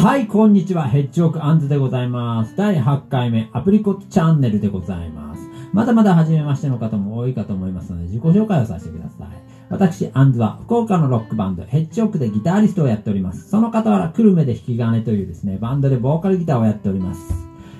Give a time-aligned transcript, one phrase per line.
[0.00, 0.86] はい、こんにちは。
[0.86, 2.54] ヘッジオークアンズでございます。
[2.54, 5.42] 第8回目、アプリコットチャンネルでございます。
[5.72, 9.28] まだまだ初めましての方も多いかと思いますので、自己紹介をさせてください。
[9.68, 13.48] 私、アンズは、福岡のロックバンド、ヘッジオークでギタリストをやっております。
[13.50, 17.20] その傍ら、久留米で弾き金というですね、バンドでボーカルギターをやっております。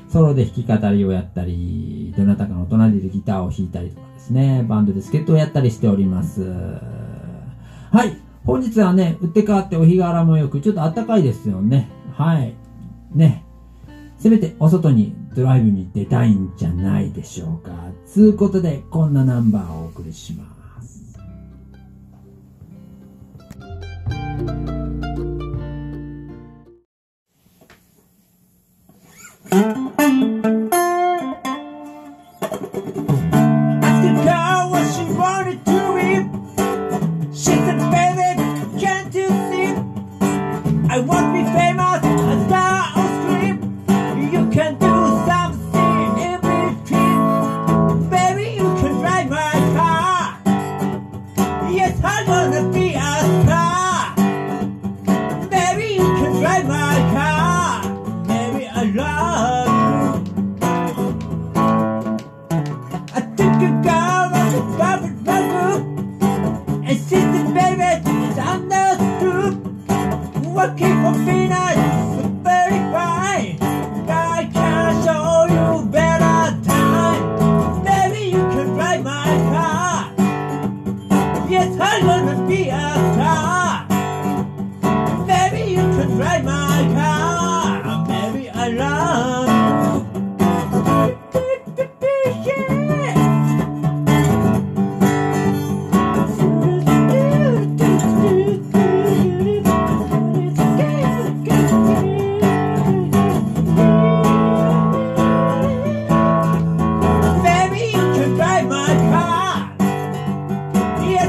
[0.08, 6.42] ソロで弾き語りをやったり、どなたかの隣でギターを弾いたりとかですね、バンドで助っ人をやったりしております。
[7.92, 8.16] はい。
[8.44, 11.88] 本日はね、打って変わってお日柄もよく、ちょっと暖かいですよね。
[12.18, 12.52] はい。
[13.14, 13.44] ね。
[14.18, 17.70] せめてお外にドライブに出たいんじゃないでしょうか。
[18.06, 20.57] つうことで、こんなナンバーをお送りします。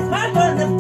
[0.10, 0.79] my wonderful.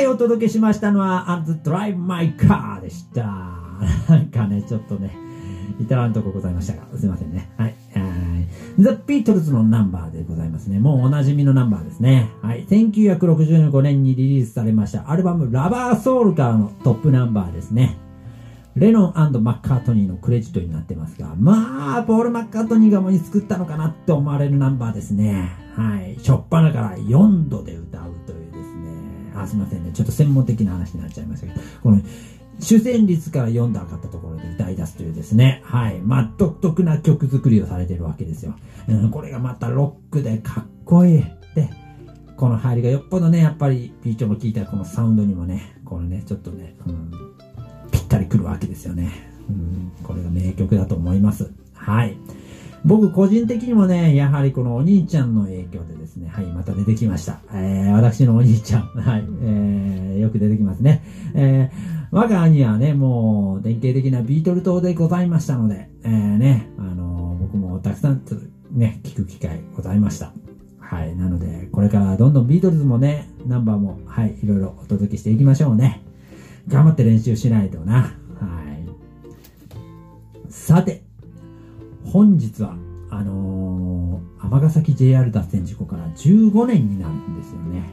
[0.00, 3.22] はい、お届けしましたのは、アンズドライブマイカーでした。
[4.08, 5.14] なんかね、ちょっとね、
[5.78, 7.50] 至らんとこございましたが、すいませんね。
[7.58, 7.74] はい。
[7.92, 8.10] はい
[8.78, 10.78] The Beatles のナンバーでございますね。
[10.78, 12.30] もうおなじみのナンバーですね。
[12.40, 12.64] はい。
[12.64, 17.98] 1965年にリリースされましたアルバムラバーソウルからのトップナンバーですね。
[18.76, 25.50] レノンマッカートニーのクレジットになってますが、まあ、ポール・マッカートニーがもに作ったのかなって思われるナンバーですね。
[25.76, 26.18] はい。
[26.18, 27.99] しょっぱなから4度で歌う。
[29.42, 29.90] あ、すいませんね。
[29.92, 32.00] ちょっと専門的な話になっちゃいましたけど、この、
[32.60, 35.62] 主旋律から4度上がったところで歌い出すというですね。
[35.64, 36.00] はい。
[36.00, 38.54] まあ、独特な曲作りをされてるわけですよ。
[38.88, 41.24] うん、これがまたロックでかっこいい。
[41.54, 41.70] で、
[42.36, 47.10] この入りがよっぽどね、やっぱり、ピーチョも聞いたこのサウンドにもね、このね、ちょっとね、うん、
[47.90, 49.10] ぴったりくるわけですよね。
[49.48, 51.50] うん、これが名曲だと思います。
[51.72, 52.16] はい。
[52.84, 57.40] 僕個人的にもね、やはりこのお兄ちゃんの影響でですね、はい、また出てきました。
[57.52, 61.02] えー、私のお兄ちゃん、 はい、えー、よく出てきますね。
[61.34, 67.10] えー、我が兄はね、もう、典型的なビートル党でございましたので、えー、ね、あのー
[67.50, 68.22] 僕もたくさん
[68.70, 70.32] ね、聞く機会ございました。
[70.78, 76.02] はい、なので、これからどんどんビートルズもね、ナンバーも、はい、いろいろお届けしていきましょうね。
[76.68, 77.94] 頑張って練習しないとな。
[77.94, 78.12] はい。
[80.48, 81.02] さて、
[82.10, 82.76] 本日は、
[83.08, 87.84] あのー、尼崎 JR 脱線事故から15年になるんですよね。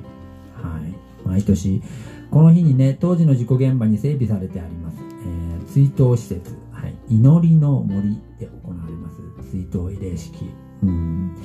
[0.54, 1.28] はい。
[1.28, 1.84] 毎年、
[2.32, 10.46] この日にね、当時の事故現場に整備されてあります、えー追悼施設、はい、祈りの森で行われます追悼慰霊式。
[10.82, 11.36] うん。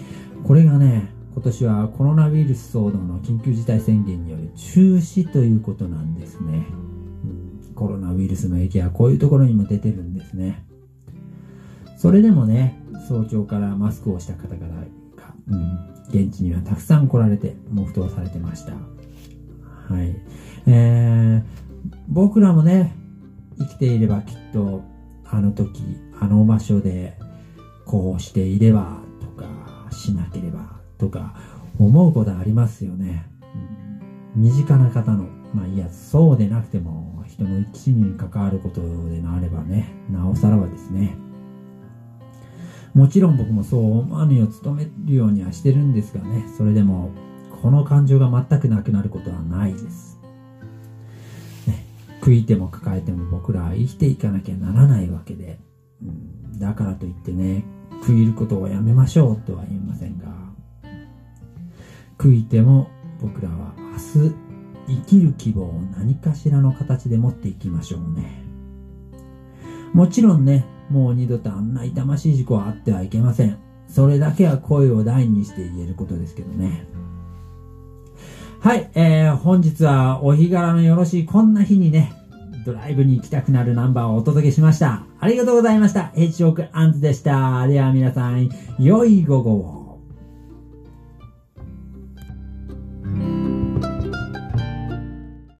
[0.44, 6.66] これがね、今年はコロナウイルス騒動の緊急事態宣言による中止ということなんですね。
[7.68, 10.64] うん、コロナウイルスの影響はこういうところにも出てるんですね。
[12.02, 14.82] それでもね、早朝からマスクをした方々が、
[15.46, 18.72] うん、現地にはたくさん来られて黙祷されてました。
[18.72, 20.16] はい。
[20.66, 21.43] えー、
[22.08, 22.96] 僕らもね、
[23.56, 24.82] 生きていればきっと、
[25.25, 25.81] あの時、
[26.19, 27.16] あの場所で、
[27.87, 29.46] こうしていれば、とか、
[29.93, 31.37] しなければ、とか、
[31.78, 33.31] 思うことありますよね。
[34.34, 41.16] うん、身近な方の、まあいや、そうでなくても、人の生き死に関わることでなればね、なおさらはですね。
[42.94, 47.10] もちろん僕もそう思わぬよう努めるようにはしてるんですがね、それでも、
[47.62, 50.18] この感情が全くなくなることはないです。
[51.66, 51.86] ね、
[52.20, 55.58] 悔いても抱えても僕らは生きていかなきゃならないわけで、
[56.02, 57.64] うん、だからといってね、
[58.02, 60.26] 悔いることをやめましょうとは言いませんが、
[62.18, 62.88] 悔いても
[63.20, 64.34] 僕らは明日
[64.88, 68.42] 生きる希望を何かしらの形で持っていきましょうね。
[69.92, 73.58] もちろんね、もう二度とあんな痛ましい事故はあってはいけません。
[73.88, 76.86] それだけは声を大にして言えることですけどね。
[78.60, 82.12] はい、えー、本日はお日柄のよろしいこんな日にね、
[82.64, 85.04] ドライブに行きたくなるナンバーをお届けしました。
[85.18, 86.08] ありがとうございました。
[86.14, 87.66] ヘッジオークアンズでした。
[87.66, 89.81] では皆さん、良い午後を。